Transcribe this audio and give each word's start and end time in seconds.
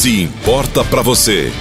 Se 0.00 0.22
importa 0.22 0.82
para 0.82 1.02
você, 1.02 1.52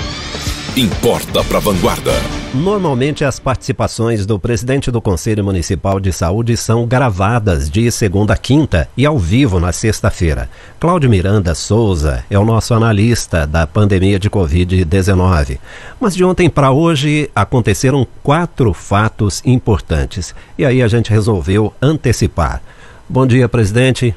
importa 0.77 1.43
para 1.43 1.59
Vanguarda. 1.59 2.13
Normalmente 2.53 3.25
as 3.25 3.37
participações 3.37 4.25
do 4.25 4.39
presidente 4.39 4.89
do 4.89 5.01
Conselho 5.01 5.43
Municipal 5.43 5.99
de 5.99 6.13
Saúde 6.13 6.55
são 6.55 6.87
gravadas 6.87 7.69
de 7.69 7.91
segunda 7.91 8.35
a 8.35 8.37
quinta 8.37 8.87
e 8.95 9.05
ao 9.05 9.17
vivo 9.17 9.59
na 9.59 9.73
sexta-feira. 9.73 10.49
Cláudio 10.79 11.09
Miranda 11.09 11.53
Souza 11.53 12.23
é 12.31 12.39
o 12.39 12.45
nosso 12.45 12.73
analista 12.73 13.45
da 13.45 13.67
pandemia 13.67 14.17
de 14.17 14.29
Covid-19. 14.29 15.59
Mas 15.99 16.15
de 16.15 16.23
ontem 16.23 16.49
para 16.49 16.71
hoje 16.71 17.29
aconteceram 17.35 18.07
quatro 18.23 18.73
fatos 18.73 19.43
importantes 19.45 20.33
e 20.57 20.65
aí 20.65 20.81
a 20.81 20.87
gente 20.87 21.11
resolveu 21.11 21.73
antecipar. 21.81 22.61
Bom 23.09 23.27
dia, 23.27 23.49
presidente. 23.49 24.15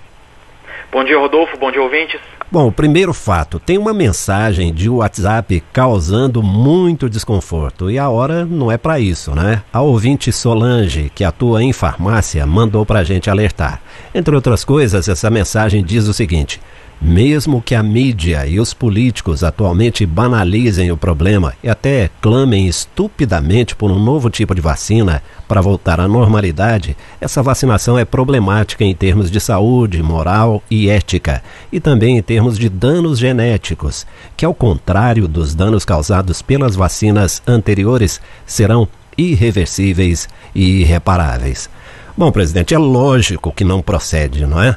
Bom 0.92 1.02
dia, 1.02 1.18
Rodolfo. 1.18 1.58
Bom 1.58 1.72
dia, 1.72 1.82
ouvintes. 1.82 2.20
Bom, 2.52 2.70
primeiro 2.70 3.14
fato, 3.14 3.58
tem 3.58 3.78
uma 3.78 3.94
mensagem 3.94 4.74
de 4.74 4.86
WhatsApp 4.86 5.64
causando 5.72 6.42
muito 6.42 7.08
desconforto 7.08 7.90
e 7.90 7.98
a 7.98 8.10
hora 8.10 8.44
não 8.44 8.70
é 8.70 8.76
para 8.76 9.00
isso, 9.00 9.34
né? 9.34 9.62
A 9.72 9.80
ouvinte 9.80 10.30
Solange, 10.30 11.10
que 11.14 11.24
atua 11.24 11.62
em 11.62 11.72
farmácia, 11.72 12.44
mandou 12.44 12.84
para 12.84 12.98
a 12.98 13.04
gente 13.04 13.30
alertar. 13.30 13.80
Entre 14.14 14.34
outras 14.34 14.64
coisas, 14.64 15.08
essa 15.08 15.30
mensagem 15.30 15.82
diz 15.82 16.06
o 16.06 16.12
seguinte: 16.12 16.60
mesmo 17.02 17.60
que 17.60 17.74
a 17.74 17.82
mídia 17.82 18.46
e 18.46 18.60
os 18.60 18.72
políticos 18.72 19.42
atualmente 19.42 20.06
banalizem 20.06 20.92
o 20.92 20.96
problema 20.96 21.52
e 21.60 21.68
até 21.68 22.08
clamem 22.20 22.68
estupidamente 22.68 23.74
por 23.74 23.90
um 23.90 23.98
novo 23.98 24.30
tipo 24.30 24.54
de 24.54 24.60
vacina 24.60 25.20
para 25.48 25.60
voltar 25.60 25.98
à 25.98 26.06
normalidade, 26.06 26.96
essa 27.20 27.42
vacinação 27.42 27.98
é 27.98 28.04
problemática 28.04 28.84
em 28.84 28.94
termos 28.94 29.32
de 29.32 29.40
saúde, 29.40 30.00
moral 30.00 30.62
e 30.70 30.88
ética, 30.88 31.42
e 31.72 31.80
também 31.80 32.16
em 32.16 32.22
termos 32.22 32.56
de 32.56 32.68
danos 32.68 33.18
genéticos, 33.18 34.06
que, 34.36 34.44
ao 34.44 34.54
contrário 34.54 35.26
dos 35.26 35.56
danos 35.56 35.84
causados 35.84 36.40
pelas 36.40 36.76
vacinas 36.76 37.42
anteriores, 37.44 38.20
serão 38.46 38.86
irreversíveis 39.18 40.28
e 40.54 40.82
irreparáveis. 40.82 41.68
Bom, 42.16 42.30
presidente, 42.30 42.74
é 42.74 42.78
lógico 42.78 43.52
que 43.52 43.64
não 43.64 43.82
procede, 43.82 44.46
não 44.46 44.62
é? 44.62 44.76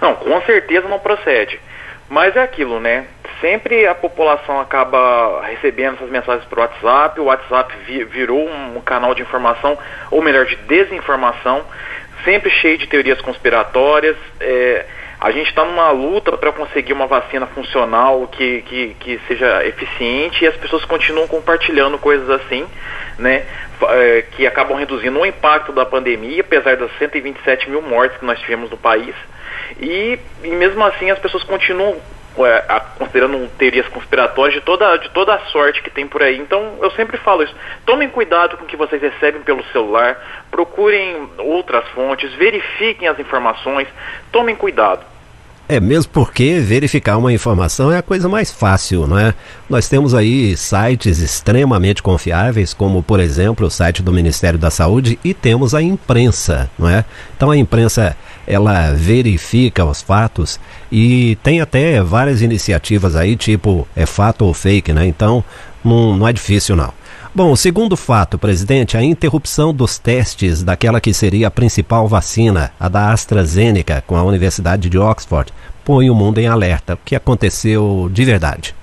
Não, 0.00 0.14
com 0.14 0.40
certeza 0.42 0.88
não 0.88 0.98
procede. 0.98 1.60
Mas 2.08 2.34
é 2.34 2.42
aquilo, 2.42 2.80
né? 2.80 3.06
Sempre 3.40 3.86
a 3.86 3.94
população 3.94 4.60
acaba 4.60 5.42
recebendo 5.46 5.94
essas 5.94 6.10
mensagens 6.10 6.44
por 6.46 6.58
WhatsApp, 6.58 7.20
o 7.20 7.24
WhatsApp 7.24 7.72
virou 8.10 8.48
um 8.48 8.80
canal 8.80 9.14
de 9.14 9.22
informação, 9.22 9.78
ou 10.10 10.20
melhor, 10.20 10.44
de 10.44 10.56
desinformação, 10.56 11.64
sempre 12.24 12.50
cheio 12.50 12.78
de 12.78 12.88
teorias 12.88 13.20
conspiratórias. 13.20 14.16
É, 14.40 14.84
a 15.20 15.30
gente 15.30 15.48
está 15.50 15.64
numa 15.64 15.90
luta 15.90 16.36
para 16.36 16.50
conseguir 16.50 16.94
uma 16.94 17.06
vacina 17.06 17.46
funcional 17.46 18.26
que, 18.26 18.62
que, 18.62 18.96
que 18.98 19.20
seja 19.28 19.64
eficiente 19.66 20.44
e 20.44 20.48
as 20.48 20.56
pessoas 20.56 20.84
continuam 20.86 21.28
compartilhando 21.28 21.98
coisas 21.98 22.28
assim, 22.28 22.66
né? 23.18 23.44
É, 23.82 24.24
que 24.32 24.46
acabam 24.46 24.76
reduzindo 24.76 25.18
o 25.18 25.24
impacto 25.24 25.72
da 25.72 25.86
pandemia, 25.86 26.40
apesar 26.40 26.76
das 26.76 26.90
127 26.98 27.70
mil 27.70 27.82
mortes 27.82 28.18
que 28.18 28.24
nós 28.24 28.40
tivemos 28.40 28.68
no 28.68 28.76
país. 28.76 29.14
E, 29.78 30.18
e 30.42 30.48
mesmo 30.48 30.82
assim 30.84 31.10
as 31.10 31.18
pessoas 31.18 31.42
continuam 31.44 31.96
é, 32.38 32.64
a, 32.68 32.80
considerando 32.80 33.48
teorias 33.58 33.88
conspiratórias 33.88 34.54
de 34.54 34.60
toda, 34.60 34.96
de 34.96 35.10
toda 35.10 35.34
a 35.34 35.40
sorte 35.46 35.82
que 35.82 35.90
tem 35.90 36.06
por 36.06 36.22
aí. 36.22 36.38
Então 36.38 36.78
eu 36.80 36.90
sempre 36.92 37.16
falo 37.18 37.42
isso. 37.42 37.54
Tomem 37.84 38.08
cuidado 38.08 38.56
com 38.56 38.64
o 38.64 38.66
que 38.66 38.76
vocês 38.76 39.00
recebem 39.00 39.42
pelo 39.42 39.64
celular, 39.66 40.18
procurem 40.50 41.28
outras 41.38 41.86
fontes, 41.88 42.32
verifiquem 42.34 43.08
as 43.08 43.18
informações, 43.18 43.88
tomem 44.30 44.54
cuidado. 44.54 45.04
É, 45.70 45.78
mesmo 45.78 46.10
porque 46.10 46.58
verificar 46.58 47.16
uma 47.16 47.32
informação 47.32 47.92
é 47.92 47.98
a 47.98 48.02
coisa 48.02 48.28
mais 48.28 48.50
fácil, 48.50 49.06
não 49.06 49.16
é? 49.16 49.32
Nós 49.68 49.88
temos 49.88 50.14
aí 50.14 50.56
sites 50.56 51.20
extremamente 51.20 52.02
confiáveis, 52.02 52.74
como 52.74 53.04
por 53.04 53.20
exemplo 53.20 53.68
o 53.68 53.70
site 53.70 54.02
do 54.02 54.12
Ministério 54.12 54.58
da 54.58 54.68
Saúde, 54.68 55.16
e 55.22 55.32
temos 55.32 55.72
a 55.72 55.80
imprensa, 55.80 56.68
não 56.76 56.88
é? 56.88 57.04
Então 57.36 57.52
a 57.52 57.56
imprensa 57.56 58.16
ela 58.48 58.90
verifica 58.94 59.84
os 59.84 60.02
fatos 60.02 60.58
e 60.90 61.38
tem 61.40 61.60
até 61.60 62.02
várias 62.02 62.42
iniciativas 62.42 63.14
aí, 63.14 63.36
tipo 63.36 63.86
é 63.94 64.04
fato 64.04 64.44
ou 64.44 64.52
fake, 64.52 64.92
né? 64.92 65.06
Então 65.06 65.44
não, 65.84 66.16
não 66.16 66.26
é 66.26 66.32
difícil 66.32 66.74
não. 66.74 66.92
Bom, 67.32 67.52
o 67.52 67.56
segundo 67.56 67.96
fato, 67.96 68.36
presidente, 68.36 68.96
a 68.96 69.02
interrupção 69.04 69.72
dos 69.72 70.00
testes 70.00 70.64
daquela 70.64 71.00
que 71.00 71.14
seria 71.14 71.46
a 71.46 71.50
principal 71.50 72.08
vacina, 72.08 72.72
a 72.78 72.88
da 72.88 73.12
AstraZeneca, 73.12 74.02
com 74.04 74.16
a 74.16 74.22
Universidade 74.24 74.90
de 74.90 74.98
Oxford, 74.98 75.52
põe 75.84 76.10
o 76.10 76.14
mundo 76.14 76.38
em 76.38 76.48
alerta. 76.48 76.94
O 76.94 76.98
que 77.04 77.14
aconteceu 77.14 78.08
de 78.10 78.24
verdade? 78.24 78.74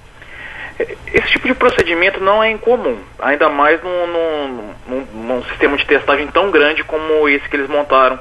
Esse 1.14 1.28
tipo 1.32 1.48
de 1.48 1.54
procedimento 1.56 2.22
não 2.22 2.42
é 2.42 2.50
incomum, 2.50 2.98
ainda 3.20 3.50
mais 3.50 3.84
num, 3.84 4.08
num, 4.08 4.74
num, 4.88 5.06
num 5.26 5.44
sistema 5.50 5.76
de 5.76 5.86
testagem 5.86 6.28
tão 6.28 6.50
grande 6.50 6.86
como 6.86 7.28
esse 7.28 7.50
que 7.50 7.58
eles 7.58 7.70
montaram 7.70 8.18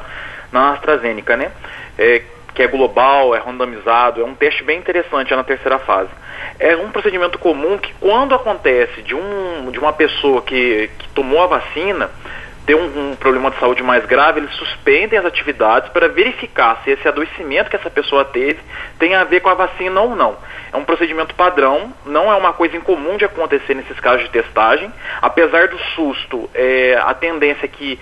na 0.50 0.72
AstraZeneca, 0.72 1.36
né? 1.36 1.53
É, 1.97 2.22
que 2.56 2.62
é 2.62 2.67
global, 2.67 3.34
é 3.34 3.39
randomizado, 3.39 4.22
é 4.22 4.25
um 4.25 4.34
teste 4.34 4.65
bem 4.65 4.78
interessante 4.78 5.31
é 5.31 5.37
na 5.37 5.44
terceira 5.44 5.78
fase. 5.78 6.09
É 6.59 6.75
um 6.75 6.91
procedimento 6.91 7.39
comum 7.39 7.77
que 7.77 7.93
quando 8.00 8.34
acontece 8.34 9.03
de, 9.03 9.15
um, 9.15 9.71
de 9.71 9.78
uma 9.78 9.93
pessoa 9.93 10.41
que, 10.41 10.91
que 10.99 11.09
tomou 11.11 11.43
a 11.43 11.47
vacina, 11.47 12.11
ter 12.65 12.75
um, 12.75 13.11
um, 13.11 13.15
problema 13.15 13.50
de 13.50 13.59
saúde 13.59 13.83
mais 13.83 14.06
grave, 14.06 14.41
eles 14.41 14.55
suspendem 14.55 15.19
as 15.19 15.27
atividades 15.27 15.91
para 15.91 16.09
verificar 16.09 16.81
se 16.83 16.91
esse 16.91 17.06
adoecimento 17.06 17.69
que 17.69 17.77
essa 17.77 17.91
pessoa 17.91 18.25
teve 18.25 18.59
tem 18.99 19.15
a 19.15 19.22
ver 19.22 19.41
com 19.41 19.50
a 19.50 19.55
vacina 19.55 20.00
ou 20.00 20.16
não. 20.16 20.39
É 20.72 20.77
um 20.78 20.84
procedimento 20.84 21.34
padrão, 21.34 21.93
não 22.06 22.33
é 22.33 22.37
uma 22.37 22.55
coisa 22.55 22.75
incomum 22.75 23.19
de 23.19 23.27
acontecer 23.27 23.75
nesses 23.75 24.00
casos 24.00 24.22
de 24.25 24.31
testagem. 24.31 24.91
Apesar 25.21 25.69
do 25.69 25.78
susto, 25.95 26.49
é, 26.55 26.99
a 27.05 27.12
tendência 27.12 27.66
é 27.66 27.69
que 27.69 28.00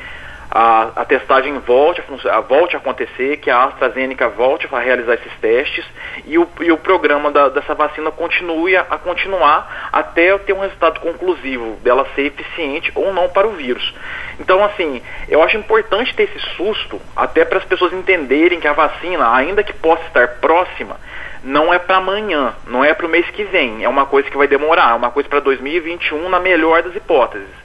a, 0.54 0.92
a 0.94 1.04
testagem 1.04 1.58
volte 1.58 2.00
a, 2.30 2.40
volte 2.40 2.76
a 2.76 2.78
acontecer, 2.78 3.38
que 3.38 3.50
a 3.50 3.64
AstraZeneca 3.64 4.28
volte 4.28 4.68
a 4.70 4.78
realizar 4.78 5.14
esses 5.14 5.32
testes 5.40 5.84
e 6.24 6.38
o, 6.38 6.48
e 6.60 6.70
o 6.70 6.78
programa 6.78 7.32
da, 7.32 7.48
dessa 7.48 7.74
vacina 7.74 8.12
continue 8.12 8.76
a, 8.76 8.82
a 8.82 8.96
continuar 8.96 9.90
até 9.92 10.38
ter 10.38 10.52
um 10.52 10.60
resultado 10.60 11.00
conclusivo 11.00 11.76
dela 11.82 12.06
ser 12.14 12.26
eficiente 12.26 12.92
ou 12.94 13.12
não 13.12 13.28
para 13.28 13.48
o 13.48 13.50
vírus. 13.50 13.92
Então, 14.38 14.64
assim, 14.64 15.02
eu 15.28 15.42
acho 15.42 15.56
importante 15.56 16.14
ter 16.14 16.22
esse 16.22 16.38
susto 16.56 17.00
até 17.16 17.44
para 17.44 17.58
as 17.58 17.64
pessoas 17.64 17.92
entenderem 17.92 18.60
que 18.60 18.68
a 18.68 18.72
vacina, 18.72 19.34
ainda 19.34 19.64
que 19.64 19.72
possa 19.72 20.04
estar 20.04 20.28
próxima, 20.36 21.00
não 21.42 21.74
é 21.74 21.80
para 21.80 21.96
amanhã, 21.96 22.54
não 22.68 22.84
é 22.84 22.94
para 22.94 23.06
o 23.06 23.08
mês 23.08 23.28
que 23.30 23.42
vem, 23.42 23.82
é 23.82 23.88
uma 23.88 24.06
coisa 24.06 24.30
que 24.30 24.36
vai 24.36 24.46
demorar, 24.46 24.92
é 24.92 24.94
uma 24.94 25.10
coisa 25.10 25.28
para 25.28 25.40
2021 25.40 26.28
na 26.28 26.38
melhor 26.38 26.82
das 26.84 26.94
hipóteses 26.94 27.64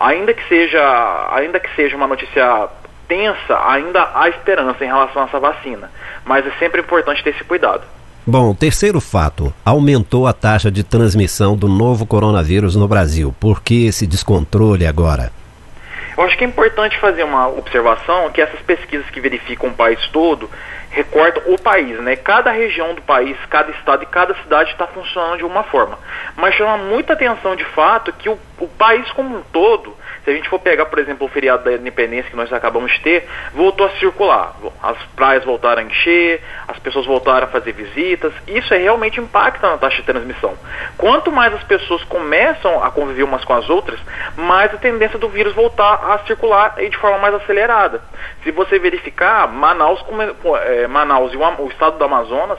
ainda 0.00 0.32
que 0.32 0.48
seja, 0.48 1.28
ainda 1.30 1.60
que 1.60 1.68
seja 1.76 1.94
uma 1.94 2.06
notícia 2.06 2.68
tensa, 3.06 3.58
ainda 3.68 4.10
há 4.14 4.28
esperança 4.30 4.82
em 4.82 4.88
relação 4.88 5.22
a 5.22 5.24
essa 5.26 5.38
vacina. 5.38 5.90
Mas 6.24 6.46
é 6.46 6.50
sempre 6.58 6.80
importante 6.80 7.22
ter 7.22 7.30
esse 7.30 7.44
cuidado. 7.44 7.82
Bom, 8.26 8.54
terceiro 8.54 9.00
fato: 9.00 9.52
aumentou 9.64 10.26
a 10.26 10.32
taxa 10.32 10.70
de 10.70 10.82
transmissão 10.82 11.56
do 11.56 11.68
novo 11.68 12.06
coronavírus 12.06 12.74
no 12.74 12.88
Brasil. 12.88 13.34
Por 13.38 13.62
que 13.62 13.86
esse 13.86 14.06
descontrole 14.06 14.86
agora? 14.86 15.30
Eu 16.16 16.24
acho 16.24 16.36
que 16.36 16.44
é 16.44 16.46
importante 16.46 16.98
fazer 16.98 17.22
uma 17.22 17.48
observação 17.48 18.30
que 18.30 18.40
essas 18.40 18.60
pesquisas 18.60 19.08
que 19.10 19.20
verificam 19.20 19.70
o 19.70 19.74
país 19.74 19.98
todo 20.08 20.50
recortam 20.90 21.42
o 21.46 21.58
país, 21.58 21.98
né? 22.00 22.16
Cada 22.16 22.50
região 22.50 22.94
do 22.94 23.02
país, 23.02 23.36
cada 23.48 23.70
estado 23.70 24.02
e 24.02 24.06
cada 24.06 24.34
cidade 24.34 24.72
está 24.72 24.86
funcionando 24.86 25.38
de 25.38 25.44
uma 25.44 25.62
forma. 25.62 25.98
Mas 26.36 26.54
chama 26.54 26.76
muita 26.78 27.12
atenção 27.12 27.54
de 27.56 27.64
fato 27.64 28.12
que 28.12 28.28
o, 28.28 28.38
o 28.58 28.68
país 28.68 29.10
como 29.12 29.36
um 29.36 29.42
todo 29.52 29.96
se 30.24 30.30
a 30.30 30.34
gente 30.34 30.48
for 30.48 30.58
pegar, 30.58 30.86
por 30.86 30.98
exemplo, 30.98 31.26
o 31.26 31.30
feriado 31.30 31.64
da 31.64 31.72
independência 31.72 32.30
que 32.30 32.36
nós 32.36 32.52
acabamos 32.52 32.92
de 32.92 33.00
ter, 33.00 33.28
voltou 33.54 33.86
a 33.86 33.90
circular. 33.98 34.54
As 34.82 34.98
praias 35.16 35.44
voltaram 35.44 35.80
a 35.80 35.84
encher, 35.84 36.42
as 36.68 36.78
pessoas 36.78 37.06
voltaram 37.06 37.46
a 37.46 37.50
fazer 37.50 37.72
visitas. 37.72 38.32
Isso 38.46 38.72
é 38.74 38.78
realmente 38.78 39.18
impacta 39.18 39.68
na 39.68 39.78
taxa 39.78 39.96
de 39.96 40.02
transmissão. 40.02 40.54
Quanto 40.98 41.32
mais 41.32 41.54
as 41.54 41.62
pessoas 41.62 42.04
começam 42.04 42.82
a 42.84 42.90
conviver 42.90 43.22
umas 43.22 43.44
com 43.44 43.54
as 43.54 43.68
outras, 43.70 43.98
mais 44.36 44.72
a 44.74 44.76
tendência 44.76 45.18
do 45.18 45.28
vírus 45.28 45.54
voltar 45.54 45.94
a 45.94 46.18
circular 46.26 46.74
e 46.78 46.88
de 46.88 46.98
forma 46.98 47.18
mais 47.18 47.34
acelerada. 47.34 48.02
Se 48.42 48.50
você 48.50 48.78
verificar, 48.78 49.48
Manaus, 49.48 50.04
é, 50.64 50.79
Manaus 50.86 51.32
e 51.32 51.36
o, 51.36 51.40
o 51.40 51.68
estado 51.68 51.98
do 51.98 52.04
Amazonas 52.04 52.58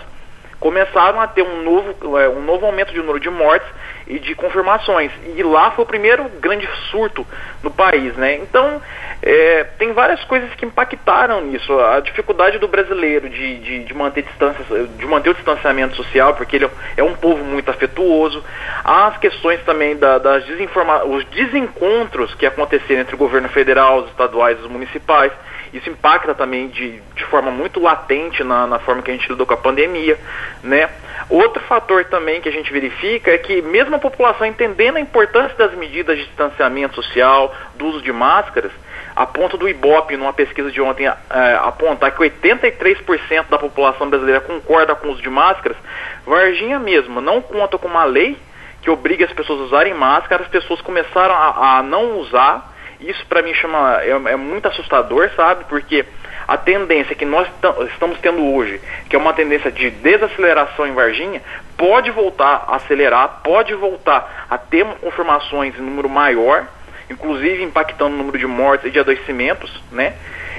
começaram 0.61 1.19
a 1.19 1.25
ter 1.25 1.41
um 1.41 1.63
novo, 1.63 2.19
é, 2.19 2.29
um 2.29 2.43
novo 2.43 2.67
aumento 2.67 2.93
de 2.93 2.99
número 2.99 3.19
de 3.19 3.31
mortes 3.31 3.67
e 4.07 4.19
de 4.19 4.35
confirmações. 4.35 5.11
E 5.35 5.41
lá 5.41 5.71
foi 5.71 5.83
o 5.83 5.87
primeiro 5.87 6.29
grande 6.39 6.69
surto 6.91 7.25
no 7.63 7.71
país, 7.71 8.15
né? 8.15 8.35
Então, 8.35 8.79
é, 9.23 9.63
tem 9.79 9.91
várias 9.91 10.23
coisas 10.25 10.53
que 10.53 10.63
impactaram 10.63 11.41
nisso. 11.41 11.73
A 11.79 11.99
dificuldade 11.99 12.59
do 12.59 12.67
brasileiro 12.67 13.27
de, 13.27 13.57
de, 13.57 13.83
de, 13.85 13.93
manter 13.95 14.21
distância, 14.21 14.63
de 14.85 15.05
manter 15.07 15.31
o 15.31 15.33
distanciamento 15.33 15.95
social, 15.95 16.35
porque 16.35 16.57
ele 16.57 16.69
é 16.95 17.03
um 17.03 17.15
povo 17.15 17.43
muito 17.43 17.69
afetuoso. 17.71 18.43
As 18.83 19.17
questões 19.17 19.63
também 19.63 19.97
da, 19.97 20.19
das 20.19 20.45
desinforma 20.45 21.03
os 21.05 21.25
desencontros 21.25 22.35
que 22.35 22.45
aconteceram 22.45 23.01
entre 23.01 23.15
o 23.15 23.17
governo 23.17 23.49
federal, 23.49 24.01
os 24.01 24.09
estaduais 24.09 24.59
e 24.59 24.61
os 24.61 24.69
municipais 24.69 25.31
Isso 25.73 25.89
impacta 25.89 26.35
também 26.35 26.67
de, 26.67 26.99
de 27.15 27.25
forma 27.25 27.49
muito 27.49 27.79
latente 27.79 28.43
na, 28.43 28.67
na 28.67 28.79
forma 28.79 29.01
que 29.01 29.09
a 29.09 29.13
gente 29.13 29.29
lidou 29.29 29.45
com 29.45 29.53
a 29.53 29.57
pandemia, 29.57 30.19
né? 30.61 30.89
Outro 31.29 31.61
fator 31.63 32.03
também 32.05 32.41
que 32.41 32.49
a 32.49 32.51
gente 32.51 32.71
verifica 32.73 33.31
é 33.31 33.37
que 33.37 33.61
mesmo 33.61 33.95
a 33.95 33.99
população 33.99 34.45
entendendo 34.45 34.97
a 34.97 34.99
importância 34.99 35.57
das 35.57 35.73
medidas 35.73 36.17
de 36.17 36.25
distanciamento 36.25 36.95
social, 36.95 37.55
do 37.75 37.85
uso 37.85 38.01
de 38.01 38.11
máscaras, 38.11 38.71
a 39.15 39.25
ponto 39.25 39.57
do 39.57 39.67
IBOP, 39.67 40.17
numa 40.17 40.33
pesquisa 40.33 40.71
de 40.71 40.81
ontem, 40.81 41.05
é, 41.05 41.13
apontar 41.61 42.11
que 42.11 42.19
83% 42.19 43.47
da 43.49 43.57
população 43.57 44.09
brasileira 44.09 44.41
concorda 44.41 44.95
com 44.95 45.07
o 45.07 45.11
uso 45.11 45.21
de 45.21 45.29
máscaras, 45.29 45.77
Varginha 46.25 46.79
mesmo 46.79 47.21
não 47.21 47.41
conta 47.41 47.77
com 47.77 47.87
uma 47.87 48.03
lei 48.03 48.37
que 48.81 48.89
obriga 48.89 49.25
as 49.25 49.33
pessoas 49.33 49.59
a 49.59 49.63
usarem 49.63 49.93
máscara, 49.93 50.43
as 50.43 50.49
pessoas 50.49 50.81
começaram 50.81 51.35
a, 51.35 51.77
a 51.77 51.83
não 51.83 52.17
usar. 52.17 52.70
Isso 53.01 53.25
para 53.25 53.41
mim 53.41 53.53
chama 53.55 53.99
é, 54.01 54.11
é, 54.11 54.35
muito 54.35 54.67
assustador, 54.67 55.29
sabe? 55.35 55.65
Porque 55.65 56.05
a 56.47 56.55
tendência 56.55 57.15
que 57.15 57.25
nós 57.25 57.47
estamos 57.91 58.19
tendo 58.19 58.53
hoje, 58.53 58.79
que 59.09 59.15
é 59.15 59.19
uma 59.19 59.33
tendência 59.33 59.71
de 59.71 59.89
desaceleração 59.89 60.85
em 60.85 60.93
Varginha, 60.93 61.41
pode 61.75 62.11
voltar 62.11 62.65
a 62.67 62.75
acelerar, 62.75 63.41
pode 63.43 63.73
voltar 63.73 64.45
a 64.49 64.57
ter 64.57 64.85
confirmações 65.01 65.75
em 65.77 65.81
número 65.81 66.07
maior, 66.07 66.67
inclusive 67.09 67.63
impactando 67.63 68.13
o 68.13 68.17
número 68.17 68.37
de 68.37 68.45
mortes 68.45 68.85
e 68.85 68.91
de 68.91 68.99
adoecimentos, 68.99 69.81
né? 69.91 70.13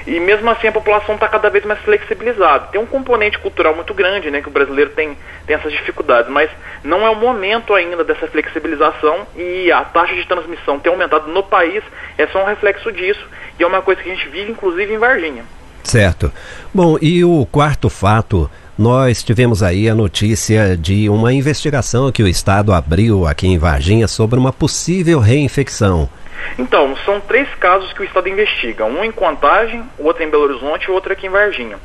E 0.05 0.19
mesmo 0.19 0.49
assim 0.49 0.67
a 0.67 0.71
população 0.71 1.15
está 1.15 1.27
cada 1.27 1.49
vez 1.49 1.65
mais 1.65 1.79
flexibilizada. 1.81 2.67
Tem 2.67 2.79
um 2.79 2.85
componente 2.85 3.39
cultural 3.39 3.75
muito 3.75 3.93
grande, 3.93 4.29
né, 4.29 4.41
que 4.41 4.47
o 4.47 4.51
brasileiro 4.51 4.91
tem, 4.91 5.17
tem 5.45 5.55
essas 5.55 5.71
dificuldades, 5.71 6.29
mas 6.29 6.49
não 6.83 7.05
é 7.05 7.09
o 7.09 7.15
momento 7.15 7.73
ainda 7.73 8.03
dessa 8.03 8.27
flexibilização 8.27 9.25
e 9.35 9.71
a 9.71 9.81
taxa 9.83 10.13
de 10.15 10.27
transmissão 10.27 10.79
ter 10.79 10.89
aumentado 10.89 11.31
no 11.31 11.43
país 11.43 11.83
é 12.17 12.27
só 12.27 12.43
um 12.43 12.45
reflexo 12.45 12.91
disso 12.91 13.25
e 13.59 13.63
é 13.63 13.67
uma 13.67 13.81
coisa 13.81 14.01
que 14.01 14.11
a 14.11 14.15
gente 14.15 14.27
vive 14.29 14.51
inclusive 14.51 14.93
em 14.93 14.97
Varginha. 14.97 15.45
Certo. 15.83 16.31
Bom, 16.73 16.97
e 17.01 17.23
o 17.23 17.45
quarto 17.45 17.89
fato, 17.89 18.49
nós 18.77 19.21
tivemos 19.21 19.61
aí 19.61 19.89
a 19.89 19.93
notícia 19.93 20.75
de 20.77 21.09
uma 21.09 21.33
investigação 21.33 22.11
que 22.11 22.23
o 22.23 22.27
Estado 22.27 22.73
abriu 22.73 23.27
aqui 23.27 23.47
em 23.47 23.57
Varginha 23.57 24.07
sobre 24.07 24.39
uma 24.39 24.51
possível 24.51 25.19
reinfecção. 25.19 26.09
Então, 26.57 26.95
são 27.05 27.19
três 27.19 27.47
casos 27.55 27.91
que 27.93 28.01
o 28.01 28.05
Estado 28.05 28.29
investiga: 28.29 28.85
um 28.85 29.03
em 29.03 29.11
Contagem, 29.11 29.83
outro 29.97 30.23
em 30.23 30.29
Belo 30.29 30.43
Horizonte 30.43 30.85
e 30.85 30.91
outro 30.91 31.13
aqui 31.13 31.27
em 31.27 31.29
Varginha. 31.29 31.77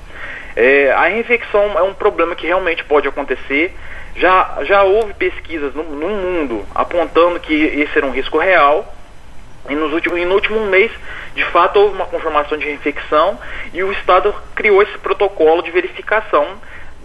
É, 0.56 0.90
a 0.92 1.04
reinfecção 1.04 1.78
é 1.78 1.82
um 1.82 1.94
problema 1.94 2.34
que 2.34 2.46
realmente 2.46 2.84
pode 2.84 3.06
acontecer. 3.06 3.74
Já, 4.16 4.58
já 4.62 4.82
houve 4.82 5.14
pesquisas 5.14 5.74
no, 5.74 5.84
no 5.84 6.08
mundo 6.08 6.66
apontando 6.74 7.38
que 7.38 7.54
esse 7.54 7.96
era 7.96 8.06
um 8.06 8.10
risco 8.10 8.38
real. 8.38 8.94
E, 9.68 9.74
nos 9.74 9.92
últimos, 9.92 10.18
e 10.18 10.24
no 10.24 10.34
último 10.34 10.60
mês, 10.66 10.90
de 11.34 11.44
fato, 11.46 11.78
houve 11.78 11.94
uma 11.94 12.06
confirmação 12.06 12.56
de 12.56 12.64
reinfecção 12.64 13.38
e 13.72 13.82
o 13.82 13.92
Estado 13.92 14.34
criou 14.54 14.82
esse 14.82 14.96
protocolo 14.98 15.62
de 15.62 15.70
verificação 15.70 16.56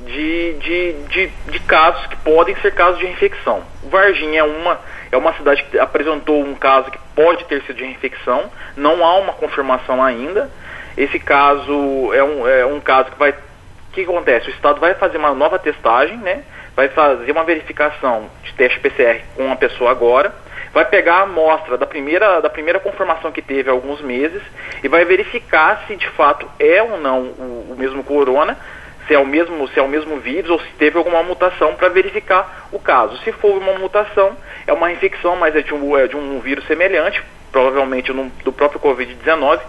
de, 0.06 0.54
de, 0.54 0.94
de, 1.08 1.28
de 1.28 1.60
casos 1.60 2.06
que 2.08 2.16
podem 2.18 2.56
ser 2.58 2.74
casos 2.74 3.00
de 3.00 3.06
reinfecção. 3.06 3.64
Varginha 3.84 4.42
é 4.42 4.44
uma 4.44 4.80
é 5.14 5.18
uma 5.18 5.32
cidade 5.34 5.64
que 5.64 5.78
apresentou 5.78 6.42
um 6.42 6.56
caso 6.56 6.90
que 6.90 6.98
pode 7.16 7.46
ter 7.46 7.62
sido 7.64 7.78
de 7.78 7.86
infecção, 7.86 8.50
não 8.76 9.06
há 9.06 9.16
uma 9.20 9.34
confirmação 9.34 10.04
ainda. 10.04 10.50
Esse 10.98 11.20
caso 11.20 12.12
é 12.14 12.24
um, 12.24 12.48
é 12.48 12.66
um 12.66 12.80
caso 12.80 13.12
que 13.12 13.20
vai. 13.20 13.30
O 13.30 13.94
que 13.94 14.02
acontece? 14.02 14.48
O 14.48 14.50
Estado 14.50 14.80
vai 14.80 14.96
fazer 14.96 15.20
uma 15.20 15.32
nova 15.32 15.60
testagem, 15.60 16.18
né? 16.18 16.44
Vai 16.76 16.90
fazer 16.90 17.32
uma 17.32 17.44
verificação 17.44 18.28
de 18.44 18.54
teste 18.54 18.80
PCR 18.80 19.22
com 19.36 19.52
a 19.52 19.56
pessoa 19.56 19.92
agora, 19.92 20.34
vai 20.74 20.84
pegar 20.86 21.18
a 21.18 21.22
amostra 21.22 21.78
da 21.78 21.86
primeira, 21.86 22.42
da 22.42 22.50
primeira 22.50 22.80
confirmação 22.80 23.32
que 23.32 23.44
teve 23.44 23.70
há 23.70 23.72
alguns 23.72 24.02
meses 24.02 24.42
e 24.84 24.88
vai 24.88 25.06
verificar 25.06 25.84
se 25.86 25.96
de 25.96 26.10
fato 26.10 26.50
é 26.58 26.82
ou 26.82 27.00
não 27.00 27.22
o, 27.22 27.74
o 27.74 27.76
mesmo 27.78 28.04
corona 28.04 28.58
se 29.08 29.14
é 29.14 29.20
o 29.20 29.26
mesmo, 29.26 29.68
se 29.70 29.80
é 29.80 29.82
o 29.82 29.88
mesmo 29.88 30.18
vírus 30.18 30.50
ou 30.50 30.60
se 30.60 30.70
teve 30.78 30.98
alguma 30.98 31.24
mutação 31.24 31.76
para 31.76 31.90
verificar 31.90 32.68
o 32.72 32.80
caso. 32.80 33.18
Se 33.24 33.32
for 33.32 33.58
uma 33.58 33.74
mutação, 33.74 34.36
é 34.66 34.74
uma 34.74 34.92
infecção, 34.92 35.36
mas 35.36 35.56
é 35.56 35.62
de 35.62 35.74
um, 35.74 35.98
é 35.98 36.08
de 36.08 36.16
um 36.16 36.40
vírus 36.40 36.66
semelhante, 36.66 37.22
provavelmente 37.52 38.12
no, 38.12 38.30
do 38.44 38.52
próprio 38.52 38.80
Covid-19, 38.80 39.60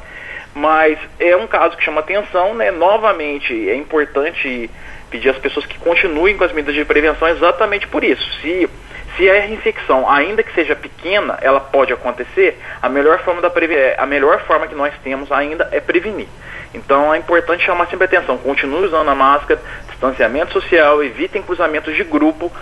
mas 0.55 0.99
é 1.19 1.37
um 1.37 1.47
caso 1.47 1.77
que 1.77 1.85
chama 1.85 2.01
atenção, 2.01 2.55
né? 2.55 2.71
Novamente, 2.71 3.69
é 3.69 3.75
importante 3.75 4.71
pedir 5.11 5.29
às 5.29 5.39
pessoas 5.39 5.67
que 5.67 5.79
continuem 5.79 6.37
com 6.37 6.45
as 6.45 6.53
medidas 6.53 6.75
de 6.75 6.85
prevenção 6.85 7.29
exatamente 7.29 7.87
por 7.89 8.05
isso. 8.05 8.25
Se 8.41 8.69
se 9.17 9.31
a 9.31 9.47
infecção, 9.47 10.11
ainda 10.11 10.43
que 10.43 10.53
seja 10.55 10.75
pequena, 10.75 11.39
ela 11.41 11.61
pode 11.61 11.93
acontecer, 11.93 12.59
a 12.83 12.89
melhor 12.89 13.21
forma, 13.21 13.41
da 13.41 13.53
a 13.99 14.07
melhor 14.07 14.41
forma 14.41 14.67
que 14.67 14.75
nós 14.75 14.93
temos 15.05 15.31
ainda 15.31 15.69
é 15.71 15.81
prevenir. 15.81 16.27
Então 16.75 17.15
é 17.15 17.19
importante 17.19 17.65
chamar 17.65 17.87
sempre 17.87 18.05
atenção. 18.05 18.37
Continue 18.37 18.87
usando 18.87 19.09
a 19.09 19.15
máscara, 19.15 19.61
distanciamento 19.89 20.53
social, 20.53 21.03
evitem 21.03 21.43
cruzamentos 21.43 21.95
de 21.95 22.05
grupo 22.05 22.53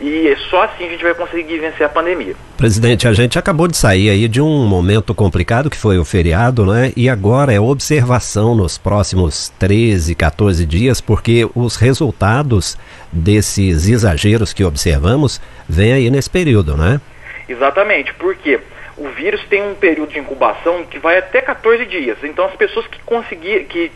e 0.00 0.34
só 0.50 0.64
assim 0.64 0.86
a 0.86 0.90
gente 0.90 1.02
vai 1.02 1.14
conseguir 1.14 1.58
vencer 1.58 1.86
a 1.86 1.88
pandemia. 1.88 2.34
Presidente, 2.56 3.06
a 3.06 3.12
gente 3.12 3.38
acabou 3.38 3.68
de 3.68 3.76
sair 3.76 4.10
aí 4.10 4.26
de 4.26 4.40
um 4.40 4.66
momento 4.66 5.14
complicado 5.14 5.70
que 5.70 5.76
foi 5.76 5.96
o 5.96 6.04
feriado, 6.04 6.66
né? 6.66 6.92
E 6.96 7.08
agora 7.08 7.52
é 7.52 7.60
observação 7.60 8.54
nos 8.54 8.76
próximos 8.76 9.48
13, 9.60 10.14
14 10.14 10.66
dias, 10.66 11.00
porque 11.00 11.48
os 11.54 11.76
resultados 11.76 12.76
desses 13.12 13.88
exageros 13.88 14.52
que 14.52 14.64
observamos 14.64 15.40
vêm 15.68 15.92
aí 15.92 16.10
nesse 16.10 16.28
período, 16.28 16.76
né? 16.76 17.00
Exatamente, 17.48 18.12
porque 18.14 18.58
o 19.02 19.08
vírus 19.10 19.42
tem 19.48 19.62
um 19.62 19.74
período 19.74 20.12
de 20.12 20.18
incubação 20.20 20.84
que 20.84 20.98
vai 20.98 21.18
até 21.18 21.40
14 21.40 21.84
dias. 21.86 22.18
Então 22.22 22.44
as 22.44 22.54
pessoas 22.54 22.86
que 22.86 23.00
conseguir, 23.02 23.64
que 23.64 23.90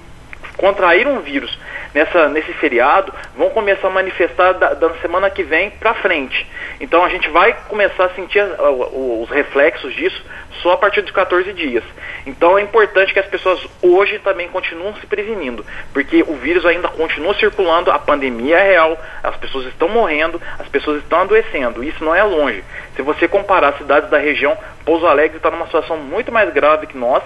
contraíram 0.57 1.19
o 1.19 1.21
vírus 1.21 1.57
nessa, 1.97 2.29
nesse 2.29 2.53
feriado 2.53 3.11
vão 3.35 3.49
começar 3.49 3.89
a 3.89 3.91
manifestar 3.91 4.53
da, 4.53 4.75
da 4.75 4.91
semana 4.97 5.31
que 5.31 5.43
vem 5.43 5.71
para 5.71 5.95
frente. 5.95 6.47
Então 6.79 7.03
a 7.03 7.09
gente 7.09 7.31
vai 7.31 7.57
começar 7.69 8.05
a 8.05 8.09
sentir 8.11 8.45
os 8.93 9.31
reflexos 9.31 9.95
disso 9.95 10.23
só 10.61 10.73
a 10.73 10.77
partir 10.77 11.01
de 11.03 11.13
14 11.13 11.55
dias. 11.55 11.83
Então 12.27 12.59
é 12.59 12.63
importante 12.63 13.15
que 13.15 13.19
as 13.19 13.27
pessoas 13.27 13.67
hoje 13.81 14.19
também 14.19 14.47
continuem 14.49 14.95
se 15.01 15.07
prevenindo, 15.07 15.65
porque 15.95 16.23
o 16.23 16.35
vírus 16.35 16.67
ainda 16.67 16.89
continua 16.89 17.35
circulando, 17.35 17.91
a 17.91 17.99
pandemia 17.99 18.59
é 18.59 18.71
real, 18.73 18.99
as 19.23 19.37
pessoas 19.37 19.65
estão 19.67 19.89
morrendo, 19.89 20.41
as 20.59 20.69
pessoas 20.69 21.03
estão 21.03 21.21
adoecendo. 21.21 21.83
Isso 21.83 22.05
não 22.05 22.15
é 22.15 22.23
longe. 22.23 22.63
Se 22.95 23.01
você 23.01 23.27
comparar 23.27 23.69
as 23.69 23.79
cidades 23.79 24.11
da 24.11 24.19
região, 24.19 24.57
Pouso 24.85 25.07
Alegre 25.07 25.39
está 25.39 25.51
numa 25.51 25.67
situação 25.67 25.97
muito 25.97 26.31
mais 26.31 26.53
grave 26.53 26.87
que 26.87 26.97
nós 26.97 27.23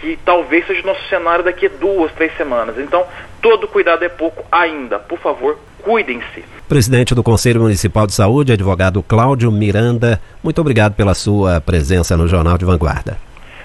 que 0.00 0.18
talvez 0.24 0.66
seja 0.66 0.82
o 0.82 0.86
nosso 0.86 1.08
cenário 1.08 1.44
daqui 1.44 1.66
a 1.66 1.70
duas, 1.70 2.12
três 2.12 2.36
semanas. 2.36 2.78
Então, 2.78 3.04
todo 3.40 3.68
cuidado 3.68 4.04
é 4.04 4.08
pouco 4.08 4.44
ainda. 4.50 4.98
Por 4.98 5.18
favor, 5.18 5.58
cuidem-se. 5.82 6.44
Presidente 6.68 7.14
do 7.14 7.22
Conselho 7.22 7.60
Municipal 7.60 8.06
de 8.06 8.14
Saúde, 8.14 8.52
advogado 8.52 9.02
Cláudio 9.02 9.52
Miranda, 9.52 10.20
muito 10.42 10.60
obrigado 10.60 10.94
pela 10.94 11.14
sua 11.14 11.60
presença 11.60 12.16
no 12.16 12.26
Jornal 12.26 12.58
de 12.58 12.64
Vanguarda. 12.64 13.16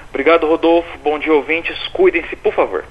Obrigado, 0.10 0.46
Rodolfo. 0.46 0.90
Bom 1.04 1.18
dia, 1.18 1.34
ouvintes. 1.34 1.76
Cuidem-se, 1.94 2.36
por 2.36 2.54
favor. 2.54 2.84